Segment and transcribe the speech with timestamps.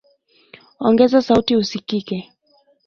[0.87, 2.17] Ongeza sauti usikike